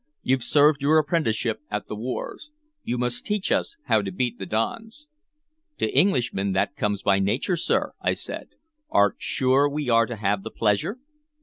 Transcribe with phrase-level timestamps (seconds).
[0.23, 2.49] You've served your apprenticeship at the wars.
[2.81, 5.07] You must teach us how to beat the dons."
[5.77, 8.47] "To Englishmen, that comes by nature, sir," I said.
[8.89, 10.97] "Art sure we are to have the pleasure?"